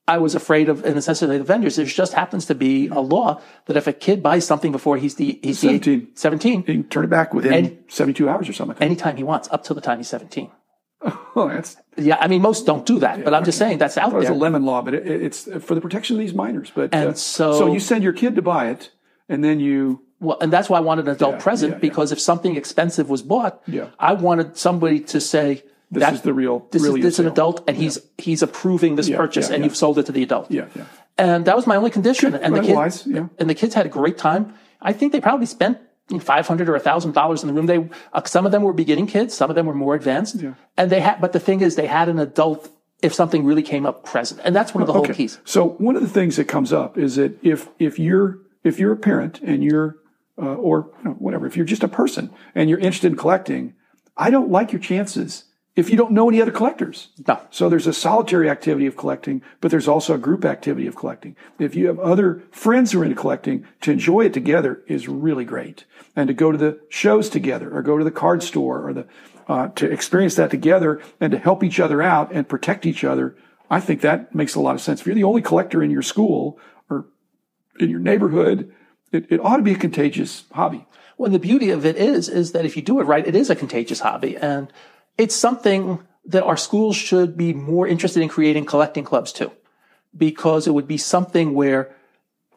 I 0.09 0.19
was 0.19 0.35
afraid 0.35 0.69
of 0.69 0.79
in 0.79 0.91
the 0.91 0.95
necessity 0.97 1.33
of 1.33 1.39
the 1.39 1.45
vendors. 1.45 1.77
There 1.77 1.87
just 1.87 2.13
happens 2.13 2.47
to 2.47 2.55
be 2.55 2.89
a 2.89 3.01
law 3.01 3.41
that 3.67 3.77
if 3.77 3.87
a 3.87 3.93
kid 3.93 4.23
buys 4.23 4.47
something 4.47 4.73
before 4.73 4.97
he's 4.97 5.15
the 5.15 5.39
he's 5.43 5.61
17, 5.61 6.01
the 6.01 6.07
17 6.15 6.61
he 6.61 6.63
can 6.65 6.85
turn 6.89 7.05
it 7.05 7.11
back 7.11 7.33
within 7.33 7.53
and, 7.53 7.79
72 7.89 8.29
hours 8.29 8.49
or 8.49 8.53
something. 8.53 8.77
Anytime 8.83 9.17
he 9.17 9.23
wants, 9.23 9.49
up 9.53 9.63
till 9.63 9.75
the 9.75 9.81
time 9.81 9.99
he's 9.99 10.09
17. 10.09 10.51
Oh, 11.35 11.49
that's 11.49 11.79
yeah. 11.97 12.19
I 12.21 12.29
mean, 12.29 12.43
most 12.43 12.67
don't 12.67 12.85
do 12.85 12.99
that, 12.99 13.19
yeah, 13.19 13.25
but 13.25 13.33
I'm 13.33 13.43
just 13.43 13.57
saying 13.57 13.79
that's 13.79 13.97
out 13.97 14.11
there. 14.11 14.21
It's 14.21 14.29
a 14.29 14.35
lemon 14.35 14.67
law, 14.67 14.83
but 14.83 14.93
it, 14.93 15.07
it's 15.07 15.45
for 15.65 15.75
the 15.75 15.81
protection 15.81 16.17
of 16.17 16.21
these 16.21 16.35
minors. 16.35 16.71
But 16.75 16.95
and 16.95 17.09
uh, 17.09 17.15
so, 17.15 17.59
so 17.59 17.73
you 17.73 17.81
send 17.81 18.05
your 18.05 18.13
kid 18.13 18.35
to 18.35 18.43
buy 18.43 18.69
it, 18.69 18.91
and 19.31 19.43
then 19.43 19.59
you 19.59 20.03
well, 20.23 20.39
and 20.41 20.53
that's 20.53 20.69
why 20.69 20.79
I 20.79 20.81
wanted 20.81 21.09
an 21.09 21.15
adult 21.15 21.37
yeah, 21.37 21.41
present 21.41 21.73
yeah, 21.73 21.79
because 21.79 22.13
if 22.13 22.21
something 22.21 22.55
expensive 22.55 23.11
was 23.11 23.23
bought, 23.23 23.63
yeah. 23.67 23.89
I 23.99 24.13
wanted 24.13 24.57
somebody 24.57 25.01
to 25.01 25.21
say, 25.21 25.65
this 25.93 26.15
is 26.15 26.23
the 26.23 26.33
real. 26.33 26.67
This 26.71 26.83
really 26.83 27.01
is 27.01 27.05
this 27.05 27.19
an 27.19 27.27
adult, 27.27 27.65
and 27.69 27.77
yeah. 27.77 27.83
he's 27.83 27.99
he's 28.19 28.43
approving 28.43 28.97
this 28.97 29.09
yeah, 29.09 29.17
purchase, 29.17 29.49
yeah, 29.49 29.57
and 29.57 29.65
you've 29.65 29.77
sold 29.77 29.99
it 29.99 30.07
to 30.07 30.13
the 30.13 30.23
adult. 30.23 30.51
Yeah, 30.51 30.67
yeah. 30.75 30.85
And 31.19 31.45
that 31.45 31.55
was 31.55 31.67
my 31.67 31.77
only 31.77 31.91
condition. 31.91 32.33
Good. 32.33 32.41
And 32.41 32.57
the 32.57 32.63
kids, 32.63 33.07
yeah. 33.07 33.29
and 33.39 33.49
the 33.49 33.55
kids 33.55 33.75
had 33.75 33.87
a 33.87 33.91
great 33.91 34.17
time. 34.17 34.55
I 34.81 34.93
think 34.93 35.13
they 35.13 35.21
probably 35.21 35.47
spent 35.47 35.79
five 36.21 36.47
hundred 36.47 36.69
or 36.69 36.79
thousand 36.79 37.13
dollars 37.13 37.43
in 37.43 37.49
the 37.49 37.55
room. 37.55 37.67
They 37.67 37.89
uh, 38.13 38.25
some 38.25 38.47
of 38.47 38.53
them 38.53 38.63
were 38.63 38.73
beginning 38.73 39.07
kids, 39.07 39.35
some 39.35 39.51
of 39.51 39.57
them 39.57 39.67
were 39.67 39.75
more 39.75 39.95
advanced, 39.95 40.37
yeah. 40.37 40.55
and 40.77 40.91
they 40.91 41.01
had. 41.01 41.21
But 41.21 41.33
the 41.33 41.41
thing 41.41 41.61
is, 41.61 41.77
they 41.77 41.87
had 41.87 42.09
an 42.09 42.19
adult 42.19 42.71
if 43.03 43.13
something 43.13 43.45
really 43.45 43.63
came 43.63 43.85
up 43.85 44.05
present, 44.05 44.41
and 44.45 44.55
that's 44.55 44.75
one 44.75 44.83
of 44.83 44.87
the 44.87 44.95
okay. 44.95 45.09
whole 45.09 45.15
keys. 45.15 45.39
So 45.45 45.71
one 45.71 45.97
of 45.97 46.03
the 46.03 46.09
things 46.09 46.37
that 46.37 46.45
comes 46.45 46.73
up 46.73 46.97
is 46.97 47.17
that 47.17 47.39
if 47.45 47.69
if 47.79 47.99
you're 47.99 48.39
if 48.65 48.79
you're 48.79 48.93
a 48.93 48.97
parent 48.97 49.41
and 49.41 49.63
you're 49.63 49.97
uh, 50.39 50.55
or 50.55 50.91
you 50.99 51.11
know, 51.11 51.17
whatever, 51.19 51.47
if 51.47 51.57
you're 51.57 51.67
just 51.67 51.83
a 51.83 51.89
person 51.89 52.31
and 52.55 52.71
you're 52.71 52.79
interested 52.79 53.13
in 53.13 53.19
collecting, 53.19 53.75
I 54.17 54.31
don't 54.31 54.51
like 54.51 54.73
your 54.73 54.81
chances 54.81 55.45
if 55.75 55.89
you 55.89 55.97
don't 55.97 56.13
know 56.13 56.29
any 56.29 56.43
other 56.43 56.51
collectors. 56.51 57.09
No. 57.27 57.41
So 57.51 57.69
there's 57.69 57.87
a 57.87 57.95
solitary 57.95 58.51
activity 58.51 58.87
of 58.87 58.97
collecting, 58.97 59.43
but 59.61 59.71
there's 59.71 59.89
also 59.89 60.15
a 60.15 60.19
group 60.19 60.45
activity 60.45 60.87
of 60.87 60.97
collecting. 60.97 61.35
If 61.59 61.75
you 61.75 61.87
have 61.87 61.99
other 61.99 62.43
friends 62.51 62.93
who 62.93 63.01
are 63.01 63.05
into 63.05 63.17
collecting, 63.17 63.67
to 63.81 63.91
enjoy 63.91 64.27
it 64.27 64.35
together 64.35 64.83
is 64.87 65.09
really 65.09 65.45
great. 65.45 65.85
And 66.15 66.29
to 66.29 66.35
go 66.35 66.53
to 66.53 66.59
the 66.59 66.79
shows 66.91 67.31
together 67.31 67.75
or 67.75 67.83
go 67.83 67.97
to 67.97 68.05
the 68.05 68.11
card 68.11 68.43
store 68.43 68.87
or 68.87 68.93
the, 68.93 69.07
uh, 69.49 69.69
to 69.69 69.91
experience 69.91 70.35
that 70.35 70.51
together 70.51 71.01
and 71.21 71.33
to 71.33 71.39
help 71.39 71.65
each 71.65 71.81
other 71.81 72.03
out 72.03 72.31
and 72.33 72.49
protect 72.49 72.85
each 72.85 73.03
other, 73.03 73.35
I 73.71 73.81
think 73.81 74.03
that 74.03 74.35
makes 74.35 74.55
a 74.55 74.61
lot 74.61 74.75
of 74.75 74.83
sense. 74.83 75.01
If 75.01 75.07
you're 75.07 75.15
the 75.15 75.25
only 75.25 75.43
collector 75.43 75.83
in 75.83 75.91
your 75.91 76.03
school 76.03 76.59
or 76.91 77.07
in 77.81 77.89
your 77.89 78.01
neighborhood, 78.01 78.71
it, 79.11 79.27
it 79.31 79.41
ought 79.41 79.57
to 79.57 79.63
be 79.63 79.73
a 79.73 79.79
contagious 79.79 80.45
hobby. 80.53 80.87
Well, 81.17 81.31
the 81.31 81.39
beauty 81.39 81.71
of 81.71 81.87
it 81.87 81.97
is, 81.97 82.29
is 82.29 82.53
that 82.53 82.67
if 82.67 82.77
you 82.77 82.83
do 82.83 83.01
it 83.01 83.05
right, 83.05 83.27
it 83.27 83.35
is 83.35 83.49
a 83.49 83.57
contagious 83.57 84.01
hobby. 84.01 84.37
And 84.37 84.71
it's 85.19 85.35
something 85.35 86.01
that 86.27 86.45
our 86.45 86.57
schools 86.57 86.97
should 86.97 87.37
be 87.37 87.53
more 87.53 87.87
interested 87.87 88.23
in 88.23 88.29
creating 88.29 88.65
collecting 88.65 89.05
clubs 89.05 89.33
too, 89.33 89.53
because 90.17 90.67
it 90.67 90.75
would 90.75 90.89
be 90.89 90.99
something 90.99 91.55
where 91.55 91.95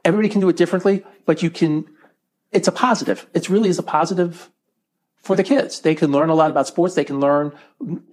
everybody 0.04 0.30
can 0.30 0.42
do 0.42 0.50
it 0.50 0.58
differently, 0.58 1.04
but 1.26 1.42
you 1.42 1.50
can, 1.50 1.86
it's 2.52 2.68
a 2.68 2.72
positive. 2.72 3.28
It 3.34 3.50
really 3.50 3.70
is 3.70 3.80
a 3.80 3.84
positive 3.84 4.50
for 5.26 5.36
the 5.36 5.44
kids. 5.44 5.80
They 5.80 5.96
can 5.96 6.12
learn 6.12 6.30
a 6.30 6.36
lot 6.36 6.52
about 6.52 6.68
sports. 6.68 6.94
They 6.94 7.04
can 7.04 7.20
learn 7.20 7.52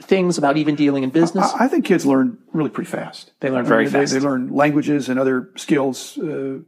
things 0.01 0.39
about 0.39 0.57
even 0.57 0.75
dealing 0.75 1.03
in 1.03 1.11
business. 1.11 1.53
I, 1.53 1.67
I 1.67 1.69
think 1.69 1.85
kids 1.85 2.07
learn 2.07 2.39
really 2.53 2.71
pretty 2.71 2.91
fast. 2.91 3.33
They 3.41 3.51
learn 3.51 3.67
very 3.67 3.83
I 3.83 3.85
mean, 3.85 3.93
fast. 3.93 4.13
They, 4.13 4.19
they, 4.19 4.25
learn 4.25 4.49
languages 4.49 5.11
and 5.11 5.21
other 5.21 5.51
skills. 5.57 6.17
Uh, 6.17 6.61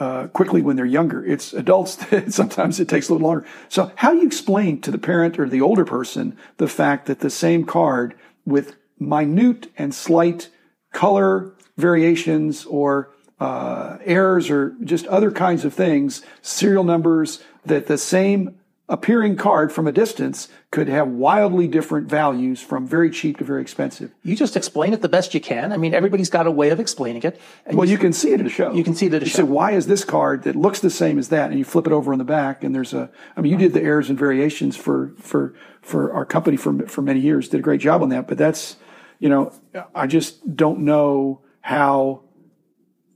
uh, 0.00 0.26
quickly 0.28 0.62
when 0.62 0.76
they're 0.76 0.86
younger. 0.86 1.24
It's 1.24 1.52
adults 1.52 1.94
that 2.06 2.32
sometimes 2.32 2.80
it 2.80 2.88
takes 2.88 3.08
a 3.08 3.12
little 3.12 3.28
longer. 3.28 3.46
So 3.68 3.92
how 3.96 4.12
do 4.12 4.18
you 4.18 4.26
explain 4.26 4.80
to 4.80 4.90
the 4.90 4.98
parent 4.98 5.38
or 5.38 5.48
the 5.48 5.60
older 5.60 5.84
person 5.84 6.36
the 6.56 6.68
fact 6.68 7.06
that 7.06 7.20
the 7.20 7.30
same 7.30 7.64
card 7.64 8.14
with 8.44 8.76
minute 8.98 9.70
and 9.76 9.94
slight 9.94 10.48
color 10.92 11.52
variations 11.76 12.64
or 12.64 13.10
uh, 13.38 13.98
errors 14.04 14.50
or 14.50 14.74
just 14.84 15.06
other 15.06 15.30
kinds 15.30 15.64
of 15.64 15.72
things, 15.72 16.22
serial 16.42 16.84
numbers 16.84 17.42
that 17.64 17.86
the 17.86 17.96
same 17.96 18.59
appearing 18.90 19.36
card 19.36 19.72
from 19.72 19.86
a 19.86 19.92
distance 19.92 20.48
could 20.72 20.88
have 20.88 21.06
wildly 21.06 21.68
different 21.68 22.08
values 22.08 22.60
from 22.60 22.86
very 22.86 23.08
cheap 23.08 23.38
to 23.38 23.44
very 23.44 23.62
expensive. 23.62 24.12
You 24.24 24.34
just 24.34 24.56
explain 24.56 24.92
it 24.92 25.00
the 25.00 25.08
best 25.08 25.32
you 25.32 25.40
can. 25.40 25.72
I 25.72 25.76
mean, 25.76 25.94
everybody's 25.94 26.28
got 26.28 26.48
a 26.48 26.50
way 26.50 26.70
of 26.70 26.80
explaining 26.80 27.22
it. 27.22 27.40
well, 27.66 27.86
you, 27.86 27.92
you, 27.92 27.98
can 27.98 28.12
see 28.12 28.32
it 28.32 28.40
at 28.40 28.46
a 28.46 28.50
show. 28.50 28.72
You 28.72 28.82
can 28.82 28.96
see 28.96 29.06
it 29.06 29.14
at 29.14 29.22
a 29.22 29.24
you 29.24 29.30
show. 29.30 29.36
Say, 29.38 29.42
why 29.44 29.70
is 29.70 29.86
this 29.86 30.04
card 30.04 30.42
that 30.42 30.56
looks 30.56 30.80
the 30.80 30.90
same 30.90 31.18
as 31.18 31.28
that? 31.28 31.50
And 31.50 31.58
you 31.58 31.64
flip 31.64 31.86
it 31.86 31.92
over 31.92 32.12
on 32.12 32.18
the 32.18 32.24
back, 32.24 32.64
and 32.64 32.74
there's 32.74 32.92
a. 32.92 33.10
I 33.36 33.40
mean, 33.40 33.52
you 33.52 33.58
did 33.58 33.72
the 33.72 33.82
errors 33.82 34.10
and 34.10 34.18
variations 34.18 34.76
for 34.76 35.14
for 35.18 35.54
for 35.80 36.12
our 36.12 36.26
company 36.26 36.56
for 36.56 36.86
for 36.86 37.00
many 37.00 37.20
years. 37.20 37.48
Did 37.48 37.60
a 37.60 37.62
great 37.62 37.80
job 37.80 38.02
on 38.02 38.08
that. 38.08 38.26
But 38.26 38.38
that's, 38.38 38.76
you 39.20 39.28
know, 39.28 39.52
I 39.94 40.08
just 40.08 40.56
don't 40.56 40.80
know 40.80 41.42
how. 41.60 42.24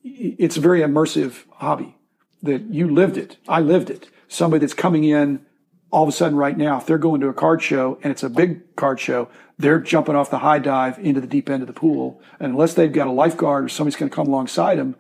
It's 0.05 0.57
a 0.57 0.61
very 0.61 0.83
immersive 0.83 1.45
hobby 1.51 1.97
that 2.43 2.63
you 2.63 2.89
lived 2.89 3.17
it. 3.17 3.39
I 3.49 3.59
lived 3.61 3.91
it. 3.91 4.09
Somebody 4.29 4.61
that's 4.61 4.75
coming 4.75 5.05
in 5.05 5.45
all 5.95 6.03
of 6.03 6.09
a 6.09 6.13
sudden 6.13 6.37
right 6.37 6.59
now, 6.59 6.77
if 6.77 6.87
they're 6.87 6.99
going 6.99 7.21
to 7.21 7.29
a 7.29 7.33
card 7.33 7.63
show 7.63 7.99
and 8.03 8.11
it's 8.11 8.25
a 8.25 8.29
big 8.29 8.75
card 8.75 8.99
show, 8.99 9.29
they're 9.59 9.79
jumping 9.79 10.17
off 10.17 10.29
the 10.29 10.41
high 10.41 10.59
dive 10.59 10.99
into 10.99 11.21
the 11.21 11.27
deep 11.29 11.49
end 11.49 11.63
of 11.63 11.69
the 11.69 11.73
pool. 11.73 12.21
And 12.41 12.53
unless 12.53 12.75
they've 12.75 12.93
got 12.93 13.07
a 13.07 13.13
lifeguard 13.13 13.65
or 13.65 13.69
somebody's 13.69 13.95
going 13.95 14.11
to 14.11 14.15
come 14.15 14.27
alongside 14.27 14.77
them, 14.77 14.97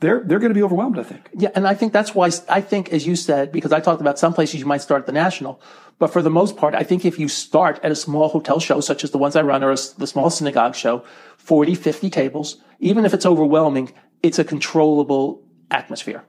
they're 0.00 0.22
they're 0.24 0.38
going 0.38 0.48
to 0.48 0.54
be 0.54 0.62
overwhelmed. 0.62 0.98
I 0.98 1.02
think. 1.02 1.28
Yeah, 1.34 1.50
and 1.54 1.68
I 1.68 1.74
think 1.74 1.92
that's 1.92 2.14
why 2.14 2.30
I 2.48 2.62
think, 2.62 2.88
as 2.88 3.06
you 3.06 3.16
said, 3.16 3.52
because 3.52 3.70
I 3.70 3.80
talked 3.80 4.00
about 4.00 4.18
some 4.18 4.32
places 4.32 4.60
you 4.60 4.64
might 4.64 4.80
start 4.80 5.00
at 5.00 5.06
the 5.06 5.12
national, 5.12 5.60
but 5.98 6.10
for 6.10 6.22
the 6.22 6.30
most 6.30 6.56
part, 6.56 6.74
I 6.74 6.84
think 6.84 7.04
if 7.04 7.18
you 7.18 7.28
start 7.28 7.78
at 7.82 7.92
a 7.92 7.96
small 7.96 8.30
hotel 8.30 8.60
show, 8.60 8.80
such 8.80 9.04
as 9.04 9.10
the 9.10 9.18
ones 9.18 9.36
I 9.36 9.42
run, 9.42 9.62
or 9.62 9.72
a, 9.72 9.76
the 9.98 10.06
small 10.06 10.30
synagogue 10.30 10.74
show, 10.74 11.04
40, 11.36 11.74
50 11.74 12.08
tables, 12.08 12.56
even 12.78 13.04
if 13.04 13.12
it's 13.12 13.26
overwhelming, 13.26 13.92
it's 14.22 14.38
a 14.38 14.44
controllable 14.44 15.42
atmosphere. 15.70 16.24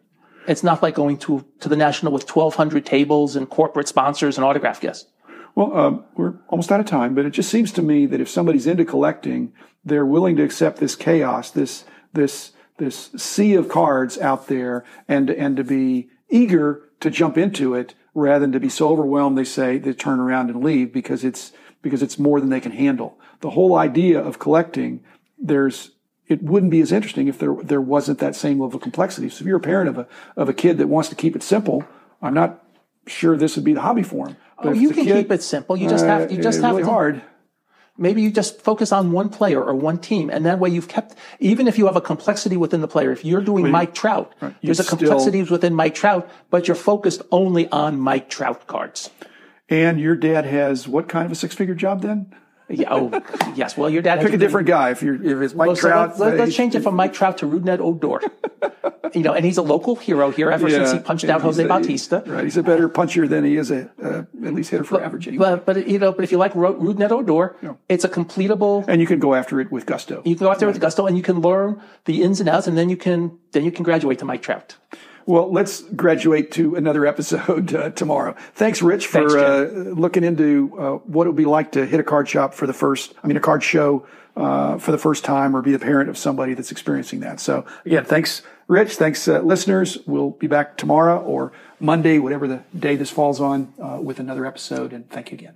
It's 0.47 0.63
not 0.63 0.81
like 0.81 0.95
going 0.95 1.17
to, 1.19 1.45
to 1.59 1.69
the 1.69 1.75
national 1.75 2.11
with 2.11 2.29
1,200 2.29 2.85
tables 2.85 3.35
and 3.35 3.49
corporate 3.49 3.87
sponsors 3.87 4.37
and 4.37 4.45
autograph 4.45 4.81
guests. 4.81 5.09
Well, 5.55 5.77
um, 5.77 6.05
we're 6.15 6.35
almost 6.47 6.71
out 6.71 6.79
of 6.79 6.85
time, 6.85 7.13
but 7.13 7.25
it 7.25 7.31
just 7.31 7.49
seems 7.49 7.71
to 7.73 7.81
me 7.81 8.05
that 8.05 8.21
if 8.21 8.29
somebody's 8.29 8.67
into 8.67 8.85
collecting, 8.85 9.53
they're 9.83 10.05
willing 10.05 10.35
to 10.37 10.43
accept 10.43 10.77
this 10.77 10.95
chaos, 10.95 11.51
this 11.51 11.85
this 12.13 12.51
this 12.77 13.11
sea 13.17 13.53
of 13.55 13.69
cards 13.69 14.17
out 14.17 14.47
there, 14.47 14.85
and 15.07 15.29
and 15.29 15.57
to 15.57 15.63
be 15.63 16.09
eager 16.29 16.89
to 17.01 17.09
jump 17.09 17.37
into 17.37 17.75
it 17.75 17.95
rather 18.13 18.39
than 18.39 18.51
to 18.53 18.59
be 18.59 18.69
so 18.69 18.89
overwhelmed 18.89 19.37
they 19.37 19.43
say 19.43 19.77
they 19.77 19.93
turn 19.93 20.19
around 20.19 20.49
and 20.49 20.63
leave 20.63 20.93
because 20.93 21.23
it's 21.23 21.51
because 21.81 22.01
it's 22.01 22.19
more 22.19 22.39
than 22.39 22.49
they 22.49 22.61
can 22.61 22.71
handle. 22.71 23.19
The 23.41 23.51
whole 23.51 23.75
idea 23.75 24.21
of 24.21 24.39
collecting, 24.39 25.03
there's 25.37 25.91
it 26.31 26.41
wouldn't 26.41 26.71
be 26.71 26.81
as 26.81 26.91
interesting 26.91 27.27
if 27.27 27.37
there 27.37 27.55
there 27.61 27.81
wasn't 27.81 28.19
that 28.19 28.35
same 28.35 28.59
level 28.59 28.77
of 28.77 28.81
complexity. 28.81 29.29
So 29.29 29.43
if 29.43 29.47
you're 29.47 29.57
a 29.57 29.61
parent 29.61 29.89
of 29.89 29.97
a 29.97 30.07
of 30.35 30.49
a 30.49 30.53
kid 30.53 30.77
that 30.77 30.87
wants 30.87 31.09
to 31.09 31.15
keep 31.15 31.35
it 31.35 31.43
simple, 31.43 31.83
I'm 32.21 32.33
not 32.33 32.63
sure 33.07 33.37
this 33.37 33.55
would 33.55 33.65
be 33.65 33.73
the 33.73 33.81
hobby 33.81 34.03
for 34.03 34.29
him. 34.29 34.37
But 34.57 34.69
oh, 34.69 34.73
you 34.73 34.91
can 34.91 35.05
kid, 35.05 35.23
keep 35.23 35.31
it 35.31 35.43
simple. 35.43 35.75
You 35.75 35.89
just 35.89 36.05
have 36.05 36.31
you 36.31 36.41
just 36.41 36.59
uh, 36.59 36.63
have 36.63 36.71
really 36.71 36.83
to, 36.83 36.89
hard. 36.89 37.21
Maybe 37.97 38.21
you 38.21 38.31
just 38.31 38.61
focus 38.61 38.91
on 38.91 39.11
one 39.11 39.29
player 39.29 39.61
or 39.61 39.75
one 39.75 39.97
team, 39.97 40.29
and 40.29 40.45
that 40.45 40.59
way 40.59 40.69
you've 40.69 40.87
kept. 40.87 41.15
Even 41.39 41.67
if 41.67 41.77
you 41.77 41.85
have 41.85 41.95
a 41.95 42.01
complexity 42.01 42.57
within 42.57 42.81
the 42.81 42.87
player, 42.87 43.11
if 43.11 43.25
you're 43.25 43.41
doing 43.41 43.69
Mike 43.69 43.93
Trout, 43.93 44.33
right, 44.41 44.55
there's 44.63 44.79
a 44.79 44.83
complexity 44.83 45.43
still, 45.43 45.55
within 45.55 45.75
Mike 45.75 45.93
Trout, 45.93 46.29
but 46.49 46.67
you're 46.67 46.75
focused 46.75 47.21
only 47.31 47.69
on 47.69 47.99
Mike 47.99 48.29
Trout 48.29 48.65
cards. 48.65 49.09
And 49.69 49.99
your 49.99 50.15
dad 50.15 50.45
has 50.45 50.87
what 50.87 51.09
kind 51.09 51.25
of 51.25 51.31
a 51.31 51.35
six 51.35 51.53
figure 51.53 51.75
job 51.75 52.01
then? 52.01 52.33
Yeah, 52.71 52.93
oh, 52.93 53.53
yes. 53.55 53.75
Well, 53.75 53.89
your 53.89 54.01
dad 54.01 54.21
pick 54.21 54.33
a 54.33 54.37
different 54.37 54.67
guy. 54.67 54.91
If 54.91 55.01
you're 55.03 55.15
if 55.15 55.41
it's 55.41 55.53
Mike 55.53 55.67
well, 55.67 55.75
Trout, 55.75 56.17
so 56.17 56.25
let's, 56.25 56.39
let's, 56.39 56.55
change 56.55 56.75
it 56.75 56.81
from 56.81 56.95
Mike 56.95 57.13
Trout 57.13 57.37
to 57.39 57.45
Rougned 57.45 57.79
Odor. 57.79 58.21
you 59.13 59.21
know, 59.21 59.33
and 59.33 59.43
he's 59.43 59.57
a 59.57 59.61
local 59.61 59.95
hero 59.95 60.31
here 60.31 60.51
ever 60.51 60.69
yeah, 60.69 60.77
since 60.77 60.91
he 60.93 60.99
punched 60.99 61.25
out 61.25 61.41
Jose 61.41 61.63
a, 61.63 61.67
Bautista. 61.67 62.23
Right, 62.25 62.43
he's 62.43 62.57
a 62.57 62.63
better 62.63 62.87
puncher 62.87 63.27
than 63.27 63.43
he 63.43 63.57
is 63.57 63.71
a 63.71 63.89
uh, 64.01 64.23
at 64.45 64.53
least 64.53 64.71
hitter 64.71 64.83
for 64.83 64.97
but, 64.97 65.03
average. 65.03 65.27
Anyway. 65.27 65.43
But 65.43 65.65
but 65.65 65.87
you 65.87 65.99
know, 65.99 66.11
but 66.11 66.23
if 66.23 66.31
you 66.31 66.37
like 66.37 66.53
Rougned 66.53 67.11
Odor, 67.11 67.55
yeah. 67.61 67.73
it's 67.89 68.03
a 68.03 68.09
completable, 68.09 68.85
and 68.87 69.01
you 69.01 69.07
can 69.07 69.19
go 69.19 69.33
after 69.33 69.59
it 69.59 69.71
with 69.71 69.85
gusto. 69.85 70.21
You 70.25 70.35
can 70.35 70.45
go 70.45 70.51
after 70.51 70.65
right. 70.65 70.71
it 70.71 70.75
with 70.75 70.81
gusto, 70.81 71.07
and 71.07 71.17
you 71.17 71.23
can 71.23 71.41
learn 71.41 71.81
the 72.05 72.23
ins 72.23 72.39
and 72.39 72.49
outs, 72.49 72.67
and 72.67 72.77
then 72.77 72.89
you 72.89 72.97
can 72.97 73.37
then 73.51 73.65
you 73.65 73.71
can 73.71 73.83
graduate 73.83 74.19
to 74.19 74.25
Mike 74.25 74.41
Trout. 74.41 74.77
Well, 75.31 75.49
let's 75.49 75.81
graduate 75.81 76.51
to 76.51 76.75
another 76.75 77.05
episode 77.05 77.73
uh, 77.73 77.91
tomorrow. 77.91 78.35
Thanks, 78.53 78.81
Rich, 78.81 79.07
for 79.07 79.29
Thanks, 79.29 79.33
uh, 79.33 79.93
looking 79.95 80.25
into 80.25 80.77
uh, 80.77 80.91
what 81.05 81.25
it 81.25 81.29
would 81.29 81.37
be 81.37 81.45
like 81.45 81.71
to 81.71 81.85
hit 81.85 82.01
a 82.01 82.03
card 82.03 82.27
shop 82.27 82.53
for 82.53 82.67
the 82.67 82.73
first, 82.73 83.13
I 83.23 83.27
mean, 83.27 83.37
a 83.37 83.39
card 83.39 83.63
show 83.63 84.05
uh, 84.35 84.77
for 84.77 84.91
the 84.91 84.97
first 84.97 85.23
time 85.23 85.55
or 85.55 85.61
be 85.61 85.71
the 85.71 85.79
parent 85.79 86.09
of 86.09 86.17
somebody 86.17 86.53
that's 86.53 86.69
experiencing 86.69 87.21
that. 87.21 87.39
So, 87.39 87.65
again, 87.85 88.03
thanks, 88.03 88.41
Rich. 88.67 88.95
Thanks, 88.95 89.25
uh, 89.25 89.39
listeners. 89.39 89.99
We'll 90.05 90.31
be 90.31 90.47
back 90.47 90.75
tomorrow 90.75 91.21
or 91.21 91.53
Monday, 91.79 92.19
whatever 92.19 92.45
the 92.45 92.63
day 92.77 92.97
this 92.97 93.09
falls 93.09 93.39
on, 93.39 93.73
uh, 93.81 93.99
with 94.01 94.19
another 94.19 94.45
episode. 94.45 94.91
And 94.91 95.09
thank 95.09 95.31
you 95.31 95.37
again. 95.37 95.55